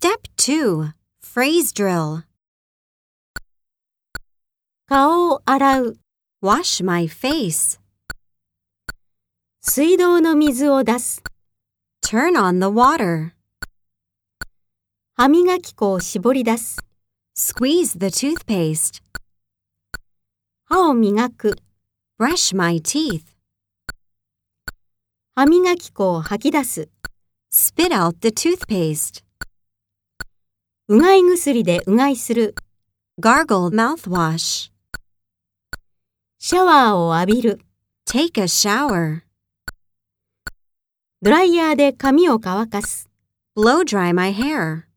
[0.00, 2.22] Step 2 Phrase Drill
[4.86, 5.98] 顔を洗う。
[6.42, 7.78] Wash my face.
[9.60, 11.22] 水道の水を出す。
[12.02, 13.32] Turn on the water.
[15.14, 16.78] 歯磨き粉を絞り出す。
[17.36, 19.02] Squeeze the toothpaste.
[20.64, 21.54] 歯を磨く。
[22.18, 23.24] Brush my teeth.
[25.34, 26.88] 歯磨き粉を吐き出す。
[27.52, 29.22] Spit out the toothpaste.
[30.93, 32.53] うがい薬でうがいする。
[33.17, 34.73] Gargle mouthwash.
[36.37, 37.61] シャワーを浴びる。
[38.05, 39.21] Take a shower.
[41.21, 43.09] ドライヤーで髪を乾かす。
[43.55, 44.90] Blow dry my hair.